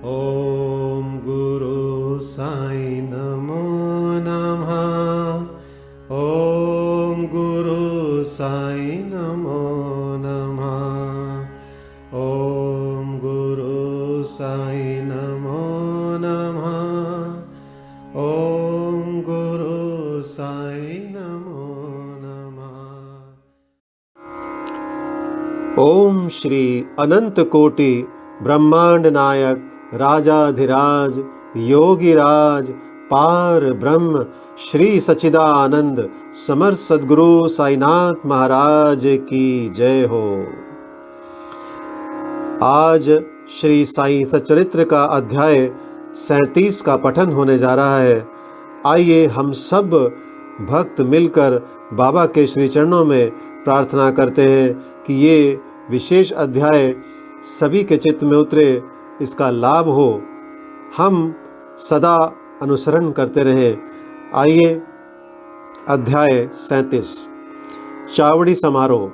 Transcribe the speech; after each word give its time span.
ॐ 0.00 1.08
गुरु 1.24 2.20
साई 2.20 3.00
नमो 3.00 3.64
नमः। 4.26 4.70
ॐ 6.18 7.26
गुरु 7.26 8.24
साई 8.24 8.86
नमो 8.86 9.58
नमः। 10.22 11.42
ॐ 12.20 13.18
गुरु 13.24 14.24
साई 14.24 14.84
नमो 15.02 15.64
नमः। 16.24 16.70
ॐ 18.22 19.20
गुरु 19.30 20.22
साई 20.22 20.98
नमो 21.16 21.66
नमः। 22.24 22.78
ओम 25.82 26.28
श्री 26.28 26.84
अनंत 26.98 27.40
कोटि 27.40 28.06
ब्रह्मांड 28.42 29.06
नायक 29.06 29.66
राजाधिराज, 29.94 31.24
योगीराज, 31.56 32.70
पार 33.10 33.72
ब्रह्म, 33.72 34.26
श्री 34.58 35.00
सचिदानंद 35.00 36.10
समर 36.46 36.74
सदगुरु 36.74 37.48
साईनाथ 37.48 38.26
महाराज 38.26 39.02
की 39.04 39.68
जय 39.68 40.04
हो। 40.04 40.46
आज 42.62 43.22
श्री 43.60 43.84
साई 43.84 44.24
सचरित्र 44.24 44.84
का 44.84 45.04
अध्याय 45.04 45.72
सैतीस 46.14 46.82
का 46.82 46.96
पठन 46.96 47.32
होने 47.32 47.58
जा 47.58 47.74
रहा 47.74 47.96
है। 47.96 48.28
आइए 48.86 49.26
हम 49.26 49.52
सब 49.52 49.90
भक्त 50.70 51.00
मिलकर 51.00 51.68
बाबा 51.92 52.26
के 52.26 52.46
श्री 52.46 52.68
चरणों 52.68 53.04
में 53.04 53.30
प्रार्थना 53.64 54.10
करते 54.10 54.42
हैं 54.42 54.72
कि 55.06 55.14
ये 55.14 55.60
विशेष 55.90 56.32
अध्याय 56.32 56.94
सभी 57.60 57.82
के 57.84 57.96
चित्त 57.96 58.24
में 58.24 58.38
उतरे 58.38 58.82
इसका 59.22 59.50
लाभ 59.50 59.88
हो। 59.88 60.22
हम 60.96 61.34
सदा 61.78 62.32
अनुसरण 62.62 63.10
करते 63.10 63.44
रहें। 63.44 63.78
आइए, 64.34 64.82
अध्याय 65.88 66.48
सैंतीस। 66.52 67.28
चावड़ी 68.14 68.54
समारोह। 68.54 69.10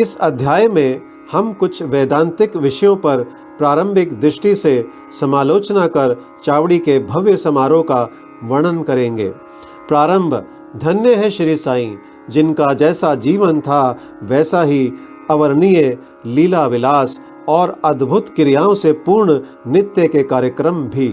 इस 0.00 0.18
अध्याय 0.18 0.68
में 0.68 1.00
हम 1.32 1.52
कुछ 1.52 1.82
वैदांतिक 1.82 2.56
विषयों 2.56 2.96
पर 2.96 3.22
प्रारंभिक 3.58 4.20
दृष्टि 4.20 4.54
से 4.54 4.88
समालोचना 5.20 5.86
कर 5.86 6.24
चावड़ी 6.44 6.78
के 6.78 6.98
भव्य 6.98 7.36
समारोह 7.36 7.82
का 7.82 8.10
वर्णन 8.44 8.82
करेंगे। 8.82 9.28
प्रारंभ, 9.88 10.44
धन्य 10.76 11.14
है 11.14 11.30
श्री 11.30 11.56
साईं, 11.56 11.96
जिनका 12.30 12.74
जैसा 12.74 13.14
जीवन 13.14 13.60
था, 13.60 13.98
वैसा 14.22 14.62
ही 14.62 14.92
अवर्णीय 15.30 15.98
लीला 16.26 16.66
विलास 16.66 17.20
और 17.48 17.80
अद्भुत 17.84 18.28
क्रियाओं 18.28 18.74
से 18.74 18.92
पूर्ण 18.92 19.38
नित्य 19.66 20.08
के 20.08 20.22
कार्यक्रम 20.22 20.82
भी। 20.84 21.08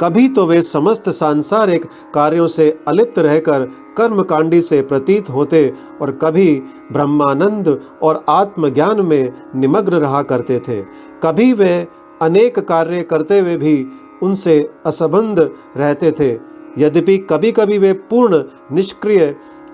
कभी 0.00 0.28
तो 0.28 0.46
वे 0.46 0.60
समस्त 0.62 1.08
सांसारिक 1.08 1.84
कार्यों 2.14 2.46
से 2.48 2.70
अलिप्त 2.88 3.18
रहकर 3.18 3.64
कर्मकांडी 3.96 4.60
से 4.62 4.80
प्रतीत 4.82 5.30
होते 5.30 5.72
और 6.00 6.10
कभी 6.10 6.62
ब्रह्मानंद 6.92 7.68
और 8.02 8.24
आत्मज्ञान 8.28 9.00
में 9.00 9.32
निमग्न 9.56 9.94
रहा 9.94 10.22
करते 10.22 10.58
थे। 10.58 10.80
कभी 11.22 11.52
वे 11.52 11.88
अनेक 12.22 12.58
कार्य 12.58 13.02
करते 13.02 13.38
हुए 13.38 13.56
भी 13.56 13.86
उनसे 14.22 14.70
असंबंध 14.86 15.40
रहते 15.76 16.12
थे। 16.12 16.32
यद्यपि 16.78 17.18
कभी 17.18 17.52
कभी 17.52 17.78
वे 17.78 17.92
पूर्ण 17.92 18.42
निष्क्रिय 18.72 19.26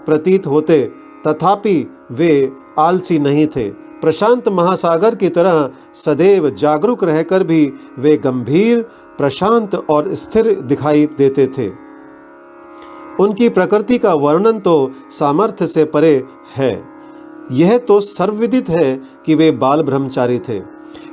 प्रतीत 0.06 0.46
होते, 0.46 0.82
तथापि 1.26 1.91
वे 2.12 2.52
आलसी 2.78 3.19
नहीं 3.19 3.46
थे। 3.46 3.83
प्रशांत 4.05 4.48
महासागर 4.48 5.14
की 5.14 5.28
तरह 5.28 5.70
सदैव 5.94 6.48
जागरूक 6.50 7.05
रहकर 7.05 7.44
भी 7.44 7.72
वे 7.98 8.16
गंभीर, 8.16 8.82
प्रशांत 9.19 9.75
और 9.75 10.15
स्थिर 10.15 10.50
दिखाई 10.60 11.06
देते 11.19 11.47
थे। 11.47 11.69
उनकी 13.20 13.48
प्रकृति 13.48 13.98
का 13.98 14.15
वर्णन 14.15 14.59
तो 14.59 14.92
सामर्थ्य 15.10 15.66
से 15.66 15.84
परे 15.84 16.25
है। 16.56 16.84
यह 17.53 17.78
तो 17.78 18.00
सर्वविदित 18.00 18.69
है 18.69 18.94
कि 19.26 19.34
वे 19.34 19.50
बाल 19.50 19.82
ब्रह्मचारी 19.82 20.38
थे। 20.38 20.59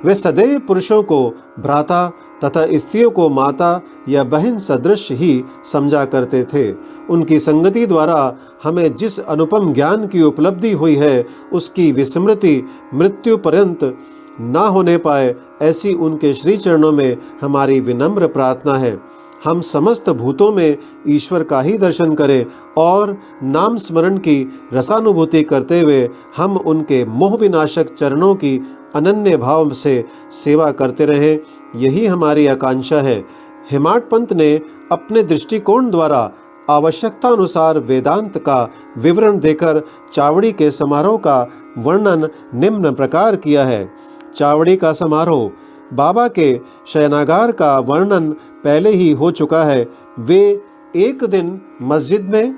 वे 0.06 0.16
सदैव 0.16 0.60
पुरुषों 0.60 1.04
को 1.04 1.30
भ्राता 1.60 2.12
तथा 2.44 2.66
स्त्रियों 2.78 3.12
को 3.12 3.30
माता 3.30 3.82
या 4.10 4.24
बहन 4.24 4.58
सदृश 4.58 5.12
ही 5.12 5.44
समझा 5.72 6.06
करते 6.06 6.44
थे। 6.44 6.72
उनकी 7.10 7.40
संगति 7.40 7.86
द्वारा 7.86 8.38
हमें 8.64 8.96
जिस 8.96 9.20
अनुपम 9.20 9.74
ज्ञान 9.74 10.08
की 10.08 10.22
उपलब्धि 10.22 10.72
हुई 10.72 10.96
है, 10.96 11.26
उसकी 11.54 11.92
विस्मृति 11.92 12.64
मृत्यु 12.94 13.38
पर्यंत 13.38 13.98
ना 14.40 14.60
होने 14.60 14.98
पाए, 14.98 15.36
ऐसी 15.62 15.94
उनके 15.94 16.34
श्री 16.34 16.58
चरणों 16.58 16.92
में 16.92 17.18
हमारी 17.42 17.80
विनम्र 17.80 18.28
प्रार्थना 18.28 18.78
है। 18.78 19.00
हम 19.44 19.62
समस्त 19.62 20.10
भूतों 20.10 20.52
में 20.52 20.78
ईश्वर 21.08 21.44
का 21.44 21.62
ही 21.62 21.78
दर्शन 21.78 22.14
करें 22.14 22.46
और 22.78 23.18
नाम 23.44 23.78
स्मरण 23.78 24.18
की 24.18 24.60
रसानुभूति 24.74 25.44
करते 25.44 25.82
हुए 25.82 26.10
हम 26.38 26.58
उनके 26.58 27.06
मोह 27.06 27.36
विनाशक 27.38 27.94
चरणों 27.96 28.36
की 28.36 28.60
अनन्य 28.96 29.38
भाव 29.38 29.74
से 29.74 30.06
सेवा 30.32 30.72
करते 30.72 31.06
रहें। 31.06 31.40
यही 31.76 32.06
हमारी 32.06 32.48
आकांक्षा 32.48 33.02
है। 33.02 33.26
हिमाट 33.72 34.10
पंत 34.10 34.34
ने 34.34 34.62
अपने 34.92 35.24
दृष्टिकोण 35.24 35.90
द्वारा 35.90 36.32
आवश्यकता 36.70 37.30
अनुसार 37.30 37.80
वेदांत 37.80 38.38
का 38.38 38.70
विवरण 38.98 39.40
देकर 39.40 39.82
चावड़ी 40.14 40.52
के 40.52 40.72
समारोह 40.72 41.18
का 41.18 41.48
वर्णन 41.78 42.28
निम्न 42.56 42.94
प्रकार 42.94 43.36
किया 43.36 43.66
है। 43.66 43.92
चावड़ी 44.36 44.76
का 44.76 44.94
समारोह, 44.94 45.52
बाबा 45.96 46.28
के 46.28 46.60
शयनागार 46.88 47.52
का 47.52 47.78
वर्णन 47.80 48.30
पहले 48.64 48.90
ही 48.90 49.12
हो 49.12 49.32
चुका 49.32 49.64
है। 49.64 49.88
वे 50.20 50.62
एक 50.96 51.24
दिन 51.24 51.62
मस्जिद 51.82 52.22
में 52.22 52.56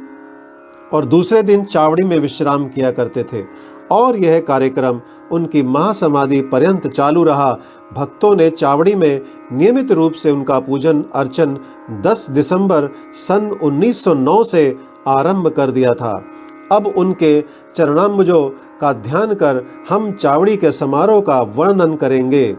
और 0.94 1.06
दूसरे 1.06 1.42
दिन 1.44 1.64
चावड़ी 1.64 2.08
में 2.08 2.18
विश्राम 2.20 2.68
किया 2.68 2.92
करते 2.92 3.24
थे। 3.24 3.42
और 3.92 4.16
यह 4.16 4.40
कार्यक्रम 4.40 5.02
उनकी 5.32 5.64
महासमाधि 5.64 6.42
पर्यंत 6.42 6.88
चालू 6.88 7.24
रहा। 7.24 7.58
भक्तों 7.94 8.36
ने 8.36 8.50
चावड़ी 8.50 8.96
में 8.96 9.22
नियमित 9.52 9.92
रूप 9.92 10.14
से 10.14 10.32
उनका 10.32 10.60
पूजन 10.60 11.04
अर्चन 11.16 11.58
10 12.02 12.30
दिसंबर 12.30 12.90
सन 13.14 13.60
1909 13.64 14.44
से 14.44 14.78
आरंभ 15.08 15.48
कर 15.48 15.72
दिया 15.72 15.92
था। 15.92 16.24
अब 16.72 16.88
उनके 16.88 17.44
चरणाम्बुजों 17.76 18.50
का 18.82 18.94
ध्यान 18.94 19.34
कर 19.34 19.64
हम 19.90 20.12
चावड़ी 20.12 20.58
के 20.58 20.72
समारोह 20.72 21.22
का 21.22 21.42
वर्णन 21.42 21.96
करेंगे। 21.96 22.56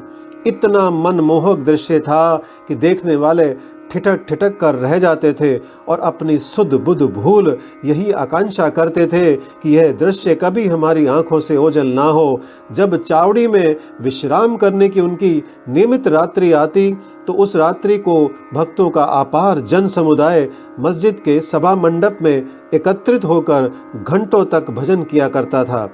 इतना 0.47 0.91
मनमोहक 0.91 1.59
दृश्य 1.59 2.01
था 2.01 2.37
कि 2.69 2.75
देखने 2.75 3.17
वाले 3.17 3.45
ठिठक 3.95 4.25
ठिठक 4.29 4.57
कर 4.61 4.75
रह 4.75 4.99
जाते 4.99 5.33
थे 5.33 5.57
और 5.89 6.01
अपनी 6.01 6.39
सुध 6.39 6.75
बुध 6.85 7.03
भूल 7.15 7.57
यही 7.85 8.13
आकांक्षा 8.13 8.69
करते 8.69 9.07
थे 9.07 9.35
कि 9.35 9.77
यह 9.77 9.93
दृश्य 9.93 10.35
कभी 10.35 10.67
हमारी 10.69 11.07
आँखों 11.07 11.41
से 11.41 11.57
ओझल 11.57 11.87
ना 11.87 12.03
हो। 12.03 12.41
जब 12.73 13.03
चावड़ी 13.03 13.47
में 13.49 13.77
विश्राम 14.01 14.57
करने 14.57 14.89
की 14.89 15.01
उनकी 15.01 15.33
नियमित 15.69 16.09
रात्रि 16.09 16.53
आती 16.53 16.93
तो 17.27 17.33
उस 17.33 17.55
रात्रि 17.57 17.99
को 17.99 18.17
भक्तों 18.55 18.89
का 18.91 19.05
अपार 19.05 19.61
जन 19.61 19.87
समुदाय 19.89 20.49
मस्जिद 20.81 21.21
के 21.21 21.41
सभा 21.41 21.75
मंडप 21.75 22.19
में 22.23 22.47
एकत्रित 22.75 23.25
होकर 23.25 23.71
घंटों 24.09 24.45
तक 24.45 24.71
भजन 24.71 25.03
किया 25.03 25.29
करता 25.29 25.65
था। 25.65 25.89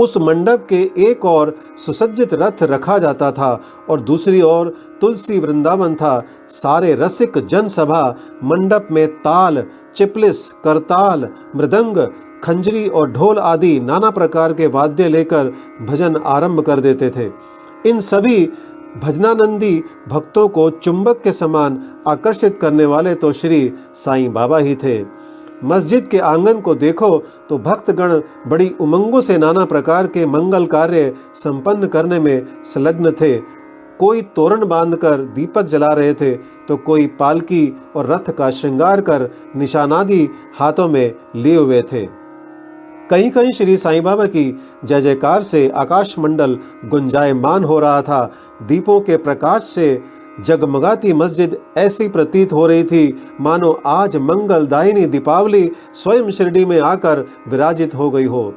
उस 0.00 0.16
मंडप 0.16 0.66
के 0.68 0.80
एक 0.98 1.24
और 1.24 1.54
सुसज्जित 1.78 2.34
रथ 2.34 2.62
रखा 2.62 2.98
जाता 2.98 3.30
था 3.32 3.60
और 3.90 4.00
दूसरी 4.00 4.42
ओर 4.42 4.74
तुलसी 5.00 5.38
वृंदावन 5.38 5.94
था। 5.94 6.22
सारे 6.48 6.94
रसिक 6.94 7.38
जनसभा, 7.38 8.02
मंडप 8.44 8.88
में 8.90 9.06
ताल, 9.16 9.64
चिपलिस, 9.96 10.50
करताल, 10.64 11.28
मृदंग, 11.56 12.06
खंजरी 12.44 12.86
और 12.88 13.10
ढोल 13.10 13.38
आदि 13.38 13.78
नाना 13.80 14.10
प्रकार 14.10 14.52
के 14.52 14.66
वाद्य 14.66 15.08
लेकर 15.08 15.52
भजन 15.82 16.16
आरंभ 16.16 16.60
कर 16.60 16.80
देते 16.80 17.10
थे। 17.10 17.30
इन 17.86 18.00
सभी 18.00 18.48
भजनानंदी 19.02 19.82
भक्तों 20.08 20.48
को 20.48 20.68
चुंबक 20.70 21.20
के 21.22 21.32
समान 21.32 21.82
आकर्षित 22.08 22.58
करने 22.58 22.84
वाले 22.84 23.14
तो 23.14 23.32
श्री 23.32 23.72
साईं 23.94 24.32
बाबा 24.32 24.58
ही 24.58 24.74
थे। 24.74 24.98
मस्जिद 25.64 26.08
के 26.08 26.18
आँगन 26.20 26.60
को 26.60 26.74
देखो 26.74 27.16
तो 27.48 27.58
भक्तगण 27.58 28.20
बड़ी 28.48 28.68
उमंगों 28.80 29.20
से 29.20 29.38
नाना 29.38 29.64
प्रकार 29.64 30.06
के 30.06 30.26
मंगल 30.26 30.66
कार्य 30.66 31.14
संपन्न 31.34 31.86
करने 31.86 32.18
में 32.20 32.46
संलग्न 32.64 33.12
थे। 33.12 33.36
कोई 34.00 34.22
तोरण 34.36 34.66
बांधकर 34.66 35.20
दीपक 35.34 35.62
जला 35.62 35.88
रहे 35.88 36.14
थे 36.14 36.34
तो 36.68 36.76
कोई 36.76 37.06
पालकी 37.18 37.66
और 37.96 38.06
रथ 38.06 38.30
का 38.30 38.50
श्रृंगार 38.50 39.00
कर 39.00 39.28
निशानादि 39.56 40.28
हाथों 40.58 40.88
में 40.88 41.14
लिए 41.36 41.56
हुए 41.56 41.80
थे। 41.82 42.06
कहीं 43.10 43.30
कहीं 43.30 43.52
श्री 43.52 43.76
साईं 43.76 44.02
बाबा 44.02 44.26
की 44.26 44.44
जय 44.84 45.00
जयकार 45.00 45.42
से 45.42 45.68
आकाश 45.68 46.18
मंडल 46.18 46.58
गुंजायमान 46.84 47.64
हो 47.64 47.78
रहा 47.78 48.02
था। 48.02 48.30
दीपों 48.62 49.00
के 49.00 49.16
प्रकाश 49.16 49.62
से 49.64 50.02
जगमगाती 50.40 51.12
मस्जिद 51.12 51.56
ऐसी 51.78 52.08
प्रतीत 52.08 52.52
हो 52.52 52.66
रही 52.66 52.84
थी। 52.84 53.20
मानो 53.40 53.70
आज 53.86 54.16
मंगलदायिनी 54.16 55.06
दीपावली 55.06 55.70
स्वयं 55.94 56.30
शिरडी 56.30 56.64
में 56.64 56.80
आकर 56.80 57.24
विराजित 57.48 57.94
हो 57.94 58.10
गई 58.10 58.24
हो। 58.24 58.52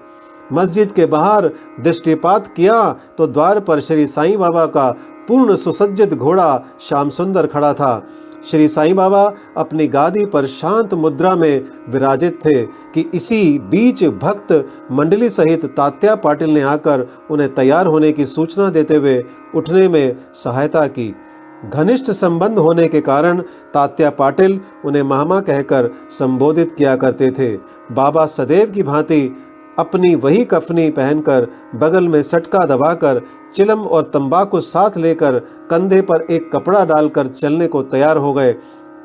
मस्जिद 0.54 0.92
के 0.92 1.06
बाहर 1.06 1.50
दृष्टिपात 1.84 2.48
किया 2.48 2.82
तो 3.18 3.28
द्वार 3.28 3.60
पर 3.60 3.80
श्री 3.80 4.08
साईं 4.08 4.38
बाबा 4.40 4.66
का 4.66 4.90
पूर्ण 5.28 5.56
सुसज्जित 5.56 6.14
घोड़ा 6.14 6.64
श्याम 6.82 7.10
सुंदर 7.10 7.48
खड़ा 7.48 7.74
था। 7.74 8.08
श्री 8.52 8.68
साईं 8.68 8.96
बाबा 8.96 9.24
अपनी 9.58 9.88
गादी 9.88 10.26
पर 10.26 10.46
शांत 10.48 10.94
मुद्रा 10.94 11.36
में 11.36 11.64
विराजित 11.90 12.40
थे 12.46 12.62
कि 12.64 13.06
इसी 13.14 13.60
बीच 13.60 14.04
भक्त 14.22 14.52
मंडली 14.92 15.30
सहित 15.30 15.66
तात्या 15.66 16.16
पाटिल 16.16 16.50
ने 16.50 16.62
आकर 16.62 17.08
उन्हें 17.32 17.54
तैयार 17.54 17.88
होने 17.88 18.12
की 18.12 18.26
सूचना 18.26 18.70
देते 18.70 18.96
हुए 18.96 19.24
उठने 19.56 19.88
में 19.90 20.16
सहायता 20.34 20.88
की। 20.88 21.14
घनिष्ठ 21.70 22.12
संबंध 22.12 22.58
होने 22.60 22.88
के 22.88 23.02
कारण 23.02 23.42
तात्या 23.74 24.10
पाटिल 24.10 24.60
उन्हें 24.86 25.04
मामा 25.04 25.40
कहकर 25.42 25.90
संबोधित 26.10 26.72
किया 26.72 26.96
करते 26.96 27.30
थे। 27.32 27.56
बाबा 27.92 28.26
सदैव 28.26 28.72
की 28.72 28.84
भांति 28.84 29.36
अपनी 29.80 30.14
वही 30.16 30.44
कफनी 30.46 30.90
पहनकर 30.90 31.48
बगल 31.76 32.08
में 32.08 32.22
सटका 32.24 32.66
दबाकर 32.66 33.22
चिलम 33.56 33.80
और 33.80 34.04
तंबाकू 34.04 34.60
साथ 34.60 34.98
लेकर 34.98 35.40
कंधे 35.70 36.02
पर 36.02 36.26
एक 36.30 36.50
कपड़ा 36.54 36.86
डालकर 36.86 37.28
चलने 37.28 37.68
को 37.68 37.82
तैयार 37.84 38.18
हो 38.18 38.34
गए। 38.34 38.54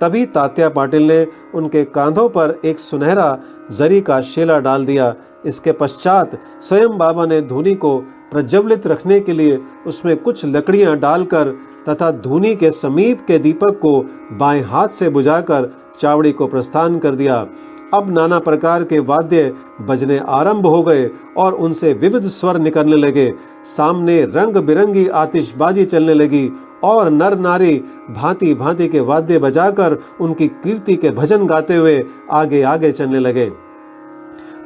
तभी 0.00 0.24
तात्या 0.26 0.68
पाटिल 0.68 1.06
ने 1.08 1.26
उनके 1.54 1.84
कांधों 1.84 2.28
पर 2.28 2.54
एक 2.64 2.78
सुनहरा 2.78 3.38
जरी 3.70 4.00
का 4.00 4.20
शेला 4.20 4.58
डाल 4.60 4.86
दिया। 4.86 5.14
इसके 5.46 5.72
पश्चात 5.72 6.38
स्वयं 6.60 6.96
बाबा 6.98 7.26
ने 7.26 7.40
धुनी 7.40 7.74
को 7.74 7.98
प्रज्वलित 8.32 8.86
रखने 8.86 9.20
के 9.20 9.32
लिए 9.32 9.60
उसमें 9.86 10.16
कुछ 10.16 10.44
लकड़ियाँ 10.44 10.96
डालकर 10.96 11.54
तथा 11.88 12.10
धुनी 12.10 12.54
के 12.56 12.70
समीप 12.70 13.24
के 13.26 13.38
दीपक 13.38 13.78
को 13.78 14.00
बाएँ 14.38 14.62
हाथ 14.62 14.88
से 14.90 15.08
बुझाकर 15.10 15.70
चावड़ी 16.00 16.32
को 16.32 16.46
प्रस्थान 16.46 16.98
कर 16.98 17.14
दिया। 17.14 17.46
अब 17.94 18.10
नाना 18.10 18.38
प्रकार 18.38 18.84
के 18.84 18.98
वाद्य 18.98 19.52
बजने 19.80 20.18
आरंभ 20.30 20.66
हो 20.66 20.82
गए 20.82 21.10
और 21.36 21.54
उनसे 21.54 21.92
विविध 21.92 22.26
स्वर 22.26 22.58
निकलने 22.58 22.96
लगे। 22.96 23.32
सामने 23.66 24.20
रंग 24.26 24.56
बिरंगी 24.56 25.06
आतिशबाजी 25.08 25.84
चलने 25.84 26.14
लगी 26.14 26.48
और 26.84 27.10
नर 27.10 27.38
नारी 27.38 27.76
भांति 28.10 28.54
भांति 28.54 28.86
के 28.88 29.00
वाद्य 29.00 29.38
बजाकर 29.38 29.98
उनकी 30.20 30.48
कीर्ति 30.64 30.96
के 30.96 31.10
भजन 31.10 31.46
गाते 31.46 31.76
हुए 31.76 32.02
आगे 32.30 32.62
आगे 32.62 32.92
चलने 32.92 33.18
लगे। 33.18 33.50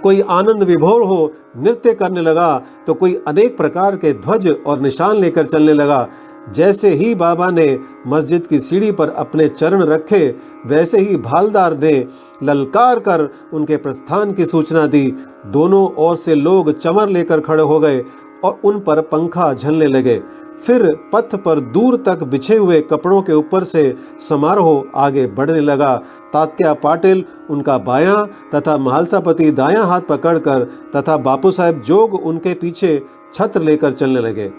कोई 0.03 0.21
आनंद 0.21 0.63
विभोर 0.63 1.03
हो, 1.03 1.33
नृत्य 1.57 1.93
करने 1.95 2.21
लगा 2.21 2.63
तो 2.87 2.95
कोई 2.95 3.15
अनेक 3.29 3.57
प्रकार 3.57 3.97
के 3.97 4.13
ध्वज 4.15 4.49
और 4.67 4.81
निशान 4.81 5.17
लेकर 5.17 5.47
चलने 5.47 5.73
लगा। 5.73 6.07
जैसे 6.55 6.91
ही 6.91 7.15
बाबा 7.15 7.51
ने 7.51 7.79
मस्जिद 8.07 8.47
की 8.47 8.59
सीढ़ी 8.61 8.91
पर 8.93 9.09
अपने 9.09 9.49
चरण 9.49 9.83
रखे, 9.83 10.35
वैसे 10.67 10.99
ही 10.99 11.17
भालदार 11.17 11.77
ने 11.79 12.07
ललकार 12.43 12.99
कर 12.99 13.29
उनके 13.53 13.77
प्रस्थान 13.77 14.33
की 14.33 14.47
सूचना 14.47 14.87
दी। 14.87 15.07
दोनों 15.47 15.87
ओर 15.99 16.17
से 16.17 16.35
लोग 16.35 16.79
चमर 16.79 17.09
लेकर 17.09 17.41
खड़े 17.41 17.63
हो 17.63 17.79
गए 17.81 18.05
और 18.45 18.61
उन 18.65 18.81
पर 18.81 19.01
पंखा 19.03 19.53
झलने 19.55 19.87
लगे। 19.87 20.21
फिर 20.67 20.85
पथ 21.13 21.35
पर 21.37 21.61
दूर 21.71 21.97
तक 21.97 22.23
बिछे 22.23 22.57
हुए 22.57 22.81
कपड़ों 22.81 23.21
के 23.23 23.33
ऊपर 23.33 23.65
से 23.65 23.95
समारोह 24.21 24.85
आगे 24.97 25.27
बढ़ने 25.27 25.61
लगा। 25.61 25.95
तात्या 26.33 26.73
पाटिल, 26.75 27.25
उनका 27.51 27.77
बायां 27.79 28.25
तथा 28.55 28.77
महालसापति 28.77 29.51
दायां 29.51 29.87
हाथ 29.87 30.01
पकड़कर 30.01 30.65
तथा 30.97 31.17
बापू 31.17 31.51
साहेब 31.51 31.83
जोग 31.83 32.15
उनके 32.15 32.55
पीछे 32.55 33.01
छत्र 33.35 33.61
लेकर 33.61 33.93
चलने 33.93 34.21
लगे। 34.21 34.51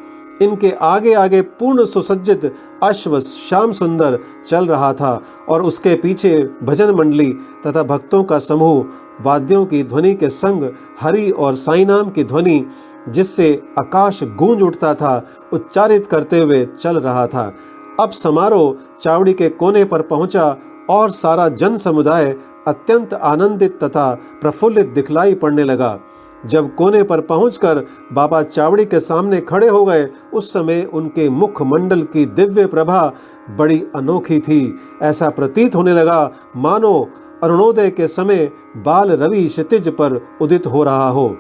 इनके 0.42 0.72
आगे 0.82 1.14
आगे 1.14 1.42
पूर्ण 1.42 1.86
सुसज्जित 1.86 2.54
अश्व 2.84 3.20
श्याम 3.20 3.72
सुंदर 3.72 4.20
चल 4.48 4.66
रहा 4.66 4.94
था 4.94 5.22
और 5.50 5.64
उसके 5.64 5.96
पीछे 5.96 6.50
भजन 6.64 6.92
मंडली 6.92 7.32
तथा 7.66 7.84
भक्तों 7.84 8.24
का 8.24 8.40
समूह, 8.40 8.86
वाद्यों 9.22 9.66
की 9.66 9.84
ध्वनि 9.84 10.14
के 10.14 10.30
संग 10.30 10.70
हरि 11.02 11.30
और 11.30 11.56
साई 11.56 11.86
नाम 11.86 12.10
की 12.10 12.24
ध्वनि, 12.24 12.66
जिससे 13.10 13.64
आकाश 13.80 14.24
गूंज 14.24 14.64
उठता 14.64 14.94
था, 14.94 15.28
उच्चारित 15.54 16.08
करते 16.08 16.40
हुए 16.40 16.66
चल 16.82 16.98
रहा 16.98 17.28
था। 17.28 17.54
अब 18.00 18.12
समारोह 18.12 18.76
चावड़ी 19.02 19.34
के 19.34 19.50
कोने 19.50 19.84
पर 19.86 20.02
पहुँचा 20.02 20.56
और 20.90 21.12
सारा 21.12 21.48
जन 21.50 21.78
समुदाय 21.78 22.36
अत्यंत 22.68 23.14
आनंदित 23.14 23.84
तथा 23.84 24.14
प्रफुल्लित 24.42 24.88
दिखलाई 24.88 25.34
पड़ने 25.34 25.64
लगा। 25.64 26.00
जब 26.46 26.76
कोने 26.76 27.04
पर 27.04 27.22
पहुंचकर 27.22 27.84
बाबा 28.14 28.42
चावड़ी 28.44 28.86
के 28.86 29.00
सामने 29.00 29.40
खड़े 29.42 29.68
हो 29.68 29.86
गए, 29.86 30.08
उस 30.34 30.54
समय 30.54 30.90
उनके 30.94 31.30
मुख 31.30 31.62
मंडल 31.62 32.04
की 32.04 32.26
दिव्य 32.26 32.66
प्रभा 32.66 33.14
बड़ी 33.58 33.84
अनोखी 33.96 34.40
थी। 34.40 34.80
ऐसा 35.02 35.30
प्रतीत 35.30 35.76
होने 35.76 35.94
लगा, 35.94 36.32
मानो 36.56 37.10
अरुणोदय 37.44 37.90
के 37.90 38.08
समय 38.08 38.52
बाल 38.78 39.12
रवि 39.12 39.46
क्षितिज 39.48 39.88
पर 39.88 40.22
उदित 40.42 40.68
हो 40.68 40.84
रहा 40.84 41.10
हो। 41.10 41.36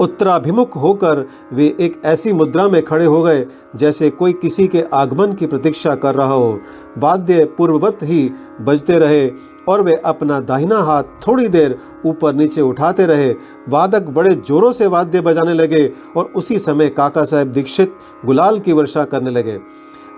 उत्तराभिमुख 0.00 0.76
होकर 0.76 1.26
वे 1.52 1.76
एक 1.80 2.00
ऐसी 2.04 2.32
मुद्रा 2.32 2.68
में 2.68 2.84
खड़े 2.84 3.04
हो 3.04 3.22
गए, 3.22 3.46
जैसे 3.76 4.10
कोई 4.10 4.32
किसी 4.32 4.66
के 4.66 4.84
आगमन 4.94 5.32
की 5.32 5.46
प्रतीक्षा 5.46 5.94
कर 5.94 6.14
रहा 6.14 6.32
हो। 6.32 6.60
वाद्य 6.98 7.44
पूर्ववत 7.44 7.98
ही 8.02 8.30
बजते 8.60 8.98
रहे 8.98 9.26
और 9.68 9.82
वे 9.82 9.92
अपना 10.04 10.40
दाहिना 10.40 10.78
हाथ 10.78 11.02
थोड़ी 11.26 11.48
देर 11.48 11.78
ऊपर 12.06 12.34
नीचे 12.34 12.60
उठाते 12.60 13.06
रहे। 13.06 13.32
वादक 13.68 14.08
बड़े 14.08 14.34
जोरों 14.36 14.72
से 14.72 14.86
वाद्य 14.86 15.20
बजाने 15.20 15.54
लगे 15.54 15.86
और 16.16 16.32
उसी 16.36 16.58
समय 16.58 16.88
काका 16.88 17.24
साहेब 17.24 17.52
दीक्षित 17.52 17.96
गुलाल 18.24 18.58
की 18.58 18.72
वर्षा 18.72 19.04
करने 19.04 19.30
लगे। 19.30 19.58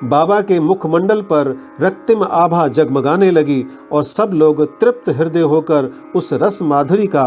बाबा 0.05 0.41
के 0.41 0.59
मुखमंडल 0.61 1.21
पर 1.23 1.49
रक्तिम 1.81 2.23
आभा 2.23 2.67
जगमगाने 2.69 3.31
लगी 3.31 3.65
और 3.93 4.03
सब 4.03 4.31
लोग 4.35 4.65
तृप्त 4.81 5.09
हृदय 5.09 5.41
होकर 5.41 5.91
उस 6.17 6.33
रस 6.33 6.59
माधुरी 6.63 7.07
का 7.07 7.25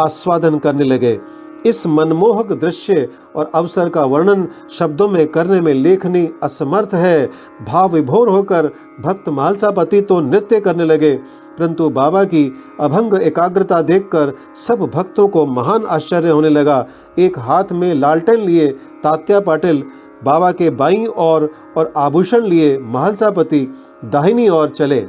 आस्वादन 0.00 0.58
करने 0.58 0.84
लगे। 0.84 1.18
इस 1.66 1.86
मनमोहक 1.86 2.52
दृश्य 2.54 3.08
और 3.36 3.50
अवसर 3.54 3.88
का 3.88 4.04
वर्णन 4.04 4.46
शब्दों 4.70 5.08
में 5.08 5.26
करने 5.26 5.60
में 5.60 5.72
लेखनी 5.74 6.28
असमर्थ 6.42 6.94
है। 6.94 7.30
भाव 7.62 7.94
विभोर 7.94 8.28
होकर 8.28 8.70
भक्त 9.00 9.28
मालसापति 9.28 10.00
तो 10.00 10.20
नृत्य 10.20 10.60
करने 10.60 10.84
लगे, 10.84 11.14
परंतु 11.58 11.88
बाबा 11.90 12.24
की 12.24 12.44
अभंग 12.80 13.14
एकाग्रता 13.14 13.80
देखकर 13.82 14.32
सब 14.58 14.90
भक्तों 14.94 15.28
को 15.28 15.46
महान 15.46 15.86
आश्चर्य 15.86 16.30
होने 16.30 16.48
लगा। 16.48 16.84
एक 17.18 17.38
हाथ 17.38 17.72
में 17.72 17.92
लालटेन 17.94 18.40
लिए 18.40 18.68
तात्या 19.02 19.40
पाटिल, 19.40 19.82
बाबा 20.24 20.50
के 20.52 20.70
बाई 20.72 21.04
और 21.06 21.50
और 21.76 21.92
आभूषण 21.96 22.44
लिए 22.44 22.78
महलसापति 22.78 23.66
दाहिनी 24.04 24.48
ओर 24.48 24.68
चले। 24.70 25.00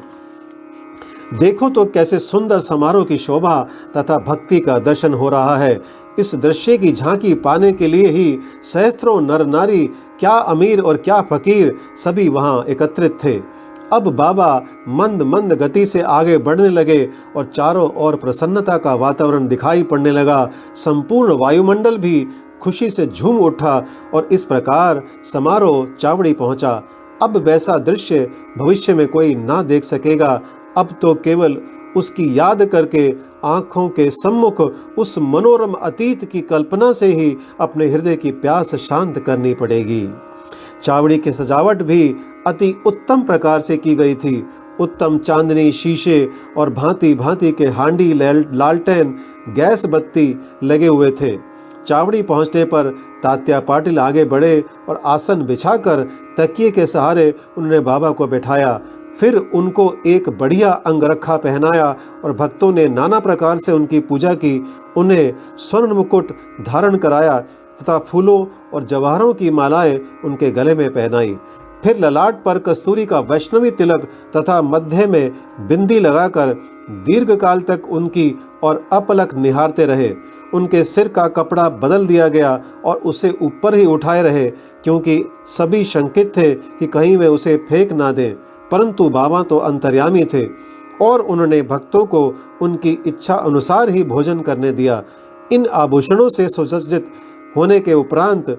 देखो 1.34 1.70
तो 1.70 1.86
कैसे 1.86 2.20
सुंदर 2.20 2.60
समारोह 2.60 3.04
की 3.04 3.18
शोभा 3.18 3.62
तथा 3.98 4.18
भक्ति 4.18 4.60
का 4.60 4.78
दर्शन 4.80 5.14
हो 5.14 5.30
रहा 5.30 5.56
है। 5.58 5.80
इस 6.20 6.34
दृश्य 6.36 6.78
की 6.78 6.92
झांकी 6.92 7.34
पाने 7.36 7.72
के 7.72 7.88
लिए 7.88 8.08
ही 8.08 8.38
सहस्त्रों 8.64 9.20
नर 9.22 9.46
नारी, 9.46 9.86
क्या 10.20 10.32
अमीर 10.32 10.82
और 10.82 10.98
क्या 10.98 11.22
फकीर, 11.22 11.76
सभी 11.98 12.28
वहाँ 12.30 12.64
एकत्रित 12.66 13.18
थे। 13.24 13.40
अब 13.94 14.08
बाबा 14.08 14.62
मंद 14.88 15.22
मंद 15.22 15.54
गति 15.54 15.86
से 15.86 16.02
आगे 16.02 16.38
बढ़ने 16.38 16.70
लगे 16.70 17.08
और 17.38 17.46
चारों 17.46 17.90
ओर 17.98 18.16
प्रसन्नता 18.16 18.78
का 18.78 18.94
वातावरण 18.96 19.48
दिखाई 19.48 19.84
पड़ने 19.84 20.12
लगा। 20.12 20.50
संपूर्ण 20.76 21.38
वायुमंडल 21.38 21.98
भी 21.98 22.28
खुशी 22.62 22.90
से 22.90 23.06
झूम 23.08 23.40
उठा 23.40 23.84
और 24.14 24.28
इस 24.32 24.46
प्रकार 24.46 25.02
समारोह 25.24 25.86
चावड़ी 26.00 26.34
पहुँचा। 26.34 26.82
अब 27.22 27.38
वैसा 27.38 27.78
दृश्य 27.78 28.30
भविष्य 28.58 28.94
में 28.94 29.08
कोई 29.08 29.36
ना 29.36 29.62
देख 29.62 29.84
सकेगा 29.84 30.40
अब 30.78 30.90
तो 31.02 31.14
केवल 31.16 31.58
उसकी 31.98 32.40
याद 32.40 32.66
करके 32.66 33.14
आँखों 33.46 33.88
के 33.90 34.10
सम्मुख 34.10 34.62
उस 34.98 35.18
मनोरम 35.20 35.74
अतीत 35.74 36.24
की 36.26 36.42
कल्पना 36.42 36.92
से 36.92 37.06
ही 37.06 37.36
अपने 37.62 37.88
हृदय 37.88 38.16
की 38.16 38.32
प्यास 38.32 38.76
शांत 38.76 39.20
करनी 39.20 39.54
पड़ेगी। 39.54 40.08
चावड़ी 40.84 41.18
की 41.18 41.32
सजावट 41.32 41.82
भी 41.82 42.16
अति 42.48 42.74
उत्तम 42.86 43.22
प्रकार 43.22 43.60
से 43.60 43.78
की 43.78 43.96
गई 43.96 44.16
थी। 44.16 44.44
उत्तम 44.80 45.18
चांदनी 45.18 45.72
शीशे 45.72 46.28
और 46.58 46.70
भांति 46.70 47.14
भांति 47.16 47.52
के 47.52 47.66
हांडी 47.68 48.14
लालटेन, 48.14 49.16
गैस 49.50 49.86
बत्ती 49.86 50.36
लगे 50.64 50.88
हुए 50.88 51.12
थे। 51.12 51.38
चावड़ी 51.88 52.22
पहुँचने 52.22 52.64
पर 52.66 52.90
तात्या 53.24 53.60
पाटिल 53.60 54.00
आगे 54.00 54.26
बढ़े 54.26 54.64
और 54.90 55.02
आसन 55.06 55.46
बिछाकर 55.46 56.04
तकिए 56.38 56.72
के 56.72 56.86
सहारे 56.86 57.34
उन्होंने 57.58 57.80
बाबा 57.80 58.12
को 58.12 58.28
बैठाया। 58.28 58.80
फिर 59.20 59.38
उनको 59.38 59.94
एक 60.08 60.30
बढ़िया 60.30 60.72
अंगरखा 60.88 61.36
पहनाया 61.38 61.96
और 62.26 62.34
भक्तों 62.34 62.72
ने 62.72 62.86
नाना 62.88 63.20
प्रकार 63.20 63.58
से 63.58 63.72
उनकी 63.72 64.00
पूजा 64.00 64.34
की, 64.34 64.66
उन्हें 64.98 65.34
स्वर्ण 65.58 65.94
मुकुट 65.94 66.32
धारण 66.62 66.96
कराया 66.98 67.38
तथा 67.80 67.98
फूलों 68.00 68.46
और 68.74 68.84
जवाहरों 68.84 69.34
की 69.34 69.50
मालाएँ 69.52 70.00
उनके 70.26 70.52
गले 70.52 70.76
में 70.76 70.90
पहनाई। 70.94 71.38
फिर 71.84 72.00
ललाट 72.00 72.44
पर 72.44 72.58
कस्तूरी 72.60 73.06
का 73.06 73.20
वैष्णवी 73.20 73.72
तिलक 73.72 74.08
तथा 74.36 74.62
मध्य 74.62 75.06
में 75.08 75.32
बिंदी 75.68 76.00
लगाकर 76.00 76.54
दीर्घ 77.06 77.32
काल 77.36 77.62
तक 77.62 77.88
उनकी 77.90 78.34
और 78.64 78.84
अपलक 78.94 79.34
निहारते 79.34 79.86
रहे। 79.86 80.14
उनके 80.54 80.84
सिर 80.84 81.08
का 81.08 81.28
कपड़ा 81.28 81.68
बदल 81.70 82.08
दिया 82.08 82.28
गया 82.28 82.60
और 82.86 82.96
उसे 82.96 83.34
ऊपर 83.42 83.76
ही 83.76 83.86
उठाए 83.86 84.22
रहे, 84.22 84.48
क्योंकि 84.84 85.24
सभी 85.48 85.84
शंकित 85.84 86.32
थे 86.38 86.54
कि 86.54 86.88
कहीं 86.88 87.18
वे 87.18 87.28
उसे 87.28 87.56
फेंक 87.70 87.92
ना 87.92 88.12
दें। 88.12 88.34
परंतु 88.72 89.10
बाबा 89.10 89.42
तो 89.44 89.58
अंतर्यामी 89.60 90.24
थे 90.26 90.46
और 91.02 91.20
उन्होंने 91.22 91.62
भक्तों 91.64 92.06
को 92.06 92.22
उनकी 92.62 92.98
इच्छा 93.08 93.36
अनुसार 93.36 93.90
ही 93.90 94.04
भोजन 94.04 94.40
करने 94.40 94.72
दिया। 94.72 95.02
इन 95.52 95.66
आभूषणों 95.66 96.28
से 96.30 96.48
सुसज्जित 96.50 97.12
होने 97.58 97.80
के 97.80 97.94
उपरांत 97.94 98.50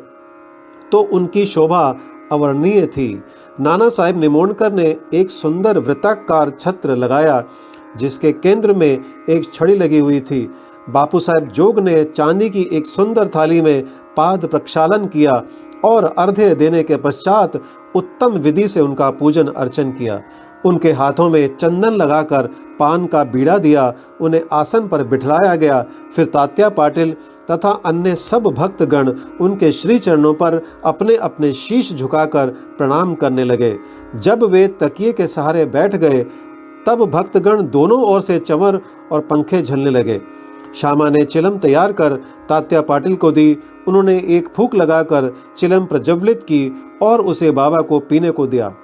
तो 0.92 0.98
उनकी 1.12 1.44
शोभा 1.46 1.84
अवर्णीय 2.32 2.86
थी। 2.86 3.22
नाना 3.60 3.88
साहेब 3.88 4.18
निमोणकर 4.20 4.72
ने 4.72 4.96
एक 5.14 5.30
सुंदर 5.30 5.78
वृत्ताकार 5.78 6.50
छत्र 6.50 6.96
लगाया, 6.96 7.42
जिसके 7.96 8.32
केंद्र 8.32 8.72
में 8.72 9.04
एक 9.28 9.52
छड़ी 9.54 9.74
लगी 9.74 9.98
हुई 9.98 10.20
थी। 10.20 10.48
बापू 10.90 11.20
साहेब 11.20 11.48
जोग 11.48 11.78
ने 11.78 12.02
चांदी 12.06 12.48
की 12.50 12.68
एक 12.72 12.86
सुंदर 12.86 13.28
थाली 13.28 13.60
में 13.60 13.82
पाद 14.16 14.46
प्रक्षालन 14.46 15.06
किया 15.06 15.42
और 15.84 16.04
अर्धे 16.04 16.54
देने 16.54 16.82
के 16.82 16.96
पश्चात 16.96 17.56
उत्तम 17.96 18.32
विधि 18.32 18.68
से 18.68 18.80
उनका 18.80 19.10
पूजन 19.10 19.46
अर्चन 19.46 19.90
किया। 19.90 20.20
उनके 20.64 20.92
हाथों 20.92 21.28
में 21.30 21.56
चंदन 21.56 21.92
लगाकर 21.92 22.46
पान 22.78 23.06
का 23.06 23.24
बीड़ा 23.24 23.58
दिया। 23.58 23.94
उन्हें 24.20 24.40
आसन 24.52 24.88
पर 24.88 25.04
बिठलाया 25.04 25.54
गया। 25.56 25.84
फिर 26.16 26.26
तात्या 26.26 26.68
पाटिल 26.68 27.16
तथा 27.50 27.70
अन्य 27.86 28.14
सब 28.14 28.42
भक्तगण 28.42 29.12
उनके 29.40 29.72
श्री 29.72 29.98
चरणों 29.98 30.34
पर 30.34 30.60
अपने 30.84 31.16
अपने 31.16 31.52
शीश 31.52 31.92
झुकाकर 31.94 32.46
प्रणाम 32.78 33.14
करने 33.14 33.44
लगे। 33.44 33.76
जब 34.16 34.42
वे 34.42 34.66
तकिए 34.66 35.12
के 35.12 35.26
सहारे 35.26 35.64
बैठ 35.64 35.96
गए, 35.96 36.22
तब 36.86 37.04
भक्तगण 37.04 37.62
दोनों 37.62 38.02
ओर 38.02 38.20
से 38.20 38.38
चंवर 38.38 38.80
और 39.12 39.20
पंखे 39.20 39.62
झलने 39.62 39.90
लगे। 39.90 40.20
श्यामा 40.74 41.10
ने 41.10 41.24
चिलम 41.24 41.58
तैयार 41.58 41.92
कर 41.92 42.16
तात्या 42.48 42.80
पाटिल 42.80 43.16
को 43.16 43.30
दी। 43.32 43.58
उन्होंने 43.88 44.16
एक 44.28 44.48
फूक 44.56 44.74
लगाकर 44.74 45.32
चिलम 45.56 45.84
प्रज्वलित 45.84 46.42
की 46.42 46.84
और 47.02 47.20
उसे 47.20 47.50
बाबा 47.50 47.80
को 47.80 47.98
पीने 48.00 48.30
को 48.30 48.46
दिया। 48.46 48.74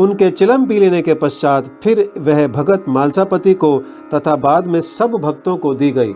उनके 0.00 0.30
चिलम 0.30 0.66
पी 0.66 0.78
लेने 0.78 1.02
के 1.02 1.14
पश्चात 1.14 1.80
फिर 1.84 2.12
वह 2.18 2.46
भगत 2.48 2.84
मालसापति 2.88 3.54
को 3.54 3.78
तथा 4.14 4.36
बाद 4.36 4.66
में 4.66 4.80
सब 4.80 5.10
भक्तों 5.10 5.56
को 5.56 5.74
दी 5.74 5.90
गई। 5.90 6.12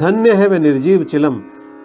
धन्य 0.00 0.32
है 0.32 0.48
वह 0.48 0.58
निर्जीव 0.58 1.04
चिलम। 1.04 1.34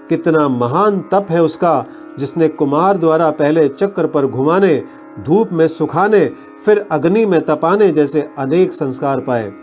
कितना 0.10 0.48
महान 0.48 1.00
तप 1.12 1.27
है 1.29 1.43
उसका, 1.43 1.86
जिसने 2.20 2.48
कुमार 2.48 2.98
द्वारा 2.98 3.29
पहले 3.32 3.67
चक्र 3.67 4.08
पर 4.08 4.27
घुमाने, 4.27 4.84
धूप 5.20 5.50
में 5.51 5.67
सुखाने, 5.67 6.25
फिर 6.65 6.86
अग्नि 6.91 7.25
में 7.25 7.41
तपाने 7.41 7.91
जैसे 7.91 8.29
अनेक 8.38 8.74
संस्कार 8.74 9.20
पाए। 9.20 9.53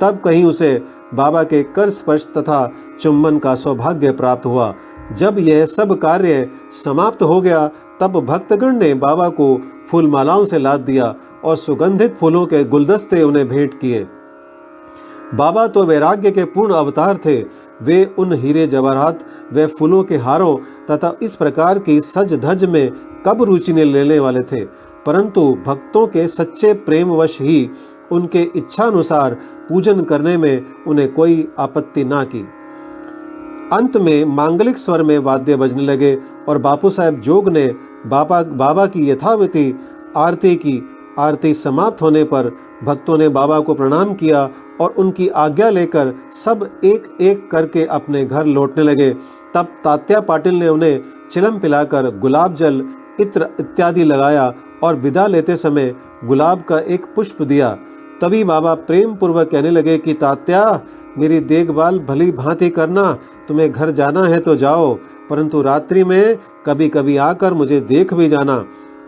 तब 0.00 0.20
कहीं 0.24 0.44
उसे 0.44 0.82
बाबा 1.14 1.42
के 1.42 1.62
कर 1.62 1.90
स्पर्श 1.90 2.26
तथा 2.26 2.72
चुम्बन 3.00 3.38
का 3.38 3.54
सौभाग्य 3.54 4.12
प्राप्त 4.12 4.46
हुआ। 4.46 4.74
जब 5.16 5.36
यह 5.38 5.66
सब 5.66 5.94
कार्य 5.94 6.48
समाप्त 6.84 7.22
हो 7.22 7.40
गया, 7.40 7.70
तब 8.00 8.20
भक्तगण 8.26 8.76
ने 8.76 8.94
बाबा 8.94 9.28
को 9.28 9.60
फूल 9.90 10.08
मालाओं 10.08 10.44
से 10.44 10.58
लाद 10.58 10.80
दिया 10.80 11.14
और 11.44 11.56
सुगंधित 11.56 12.16
फूलों 12.16 12.46
के 12.46 12.64
गुलदस्ते 12.64 13.22
उन्हें 13.22 13.48
भेंट 13.48 13.80
किए। 13.80 14.06
बाबा 15.34 15.66
तो 15.66 15.84
वैराग्य 15.84 16.30
के 16.30 16.44
पूर्ण 16.44 16.74
अवतार 16.74 17.16
थे। 17.16 17.44
वे 17.82 18.14
उन 18.18 18.32
हीरे 18.32 18.66
जवाहरात, 18.66 19.24
व 19.52 19.66
फूलों 19.66 20.02
के 20.02 20.16
हारों 20.16 20.56
तथा 20.90 21.18
इस 21.22 21.36
प्रकार 21.36 21.78
की 21.78 22.00
सज 22.00 22.34
धज 22.34 22.64
में 22.64 22.92
कब 23.26 23.42
रुचि 23.42 23.72
ने 23.72 23.84
लेने 23.84 24.18
वाले 24.18 24.40
थे। 24.40 24.64
परंतु 25.06 25.56
भक्तों 25.66 26.06
के 26.06 26.28
सच्चे 26.28 26.72
प्रेमवश 26.72 27.40
ही 27.40 27.70
उनके 28.12 28.42
इच्छानुसार 28.56 29.34
पूजन 29.68 30.02
करने 30.02 30.36
में 30.36 30.64
उन्हें 30.88 31.12
कोई 31.12 31.46
आपत्ति 31.58 32.04
ना 32.04 32.22
की। 32.24 32.40
अंत 33.72 33.96
में 33.96 34.24
मांगलिक 34.24 34.78
स्वर 34.78 35.02
में 35.02 35.18
वाद्य 35.18 35.56
बजने 35.56 35.82
लगे 35.82 36.16
और 36.48 36.58
बापू 36.58 36.90
साहेब 36.90 37.20
जोग 37.20 37.48
ने 37.48 37.66
बाबा 38.06 38.42
बाबा 38.42 38.86
की 38.86 39.10
यथाविधि, 39.10 39.74
आरती 40.16 40.56
की। 40.56 40.80
आरती 41.18 41.52
समाप्त 41.54 42.02
होने 42.02 42.22
पर 42.24 42.50
भक्तों 42.84 43.16
ने 43.18 43.28
बाबा 43.28 43.58
को 43.60 43.74
प्रणाम 43.74 44.14
किया 44.14 44.48
और 44.80 44.90
उनकी 44.90 45.28
आज्ञा 45.28 45.68
लेकर 45.70 46.12
सब 46.32 46.68
एक 46.84 47.16
एक 47.20 47.50
करके 47.50 47.84
अपने 47.84 48.24
घर 48.24 48.46
लौटने 48.46 48.84
लगे। 48.84 49.10
तब 49.54 49.66
तात्या 49.84 50.20
पाटिल 50.20 50.54
ने 50.54 50.68
उन्हें 50.68 51.00
चिलम 51.30 51.58
पिलाकर 51.58 52.10
गुलाब 52.18 52.54
जल, 52.54 52.82
इत्र 53.20 53.48
इत्यादि 53.60 54.04
लगाया 54.04 54.52
और 54.82 54.96
विदा 54.96 55.26
लेते 55.26 55.56
समय 55.56 55.94
गुलाब 56.24 56.62
का 56.62 56.78
एक 56.78 57.04
पुष्प 57.14 57.42
दिया। 57.42 57.76
तभी 58.20 58.44
बाबा 58.44 58.74
प्रेम 58.74 59.14
पूर्वक 59.14 59.50
कहने 59.50 59.70
लगे 59.70 59.98
कि, 59.98 60.14
तात्या, 60.14 60.80
मेरी 61.18 61.40
देखभाल 61.40 61.98
भली 61.98 62.32
भांति 62.32 62.70
करना। 62.70 63.18
तुम्हें 63.48 63.72
घर 63.72 63.90
जाना 63.90 64.22
है 64.22 64.40
तो 64.40 64.56
जाओ, 64.56 64.94
परंतु 65.30 65.62
रात्रि 65.62 66.04
में 66.04 66.38
कभी 66.66 66.88
कभी 66.88 67.16
आकर 67.16 67.54
मुझे 67.54 67.80
देख 67.80 68.14
भी 68.14 68.28
जाना। 68.28 68.64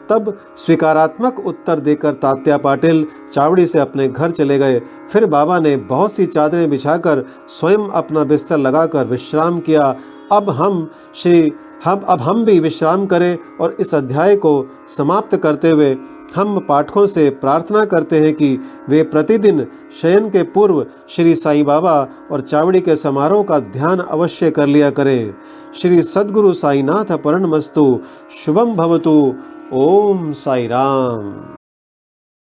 तब 0.09 0.39
स्वीकारात्मक 0.57 1.47
उत्तर 1.47 1.79
देकर 1.79 2.13
तात्या 2.13 2.57
पाटिल 2.57 3.07
चावड़ी 3.33 3.67
से 3.67 3.79
अपने 3.79 4.09
घर 4.09 4.31
चले 4.31 4.59
गए। 4.59 4.83
फिर 5.13 5.27
बाबा 5.27 5.59
ने 5.59 5.77
बहुत 5.77 6.13
सी 6.13 6.27
चादरें 6.27 6.71
बिछाकर 6.71 7.25
स्वयं 7.49 7.89
अपना 7.89 8.25
बिस्तर 8.25 8.59
लगाकर 8.59 9.05
विश्राम 9.05 9.59
किया। 9.59 9.95
अब 10.33 10.51
हम 10.51 10.91
श्री, 11.15 11.53
हम, 11.85 12.01
अब 12.09 12.21
हम 12.21 12.45
भी 12.45 12.61
विश्राम 12.61 13.07
करें 13.07 13.39
और 13.61 13.77
इस 13.81 13.95
अध्याय 13.95 14.37
को 14.37 14.67
समाप्त 14.89 15.37
करते 15.37 15.71
हुए 15.71 15.97
हम 16.37 16.59
पाठकों 16.61 17.07
से 17.07 17.29
प्रार्थना 17.31 17.85
करते 17.85 18.21
हैं 18.21 18.33
कि 18.35 18.59
वे 18.89 19.03
प्रतिदिन 19.03 19.67
शयन 20.03 20.29
के 20.31 20.43
पूर्व 20.43 20.85
श्री 21.09 21.35
साई 21.37 21.63
बाबा 21.63 21.95
और 22.33 22.41
चावड़ी 22.41 22.81
के 22.81 22.97
समारोह 22.97 23.43
का 23.43 23.59
ध्यान 23.59 23.99
अवश्य 24.01 24.51
कर 24.51 24.67
लिया 24.67 24.91
करें। 24.91 25.35
श्री 25.81 26.03
सदगुरु 26.03 26.53
साईनाथ 26.53 27.17
परण 27.17 27.47
मस्तु 27.47 28.01
शुभम 28.45 28.75
भवतु। 28.75 29.35
ओम 29.73 30.31
साई 30.33 30.67
राम 30.67 31.55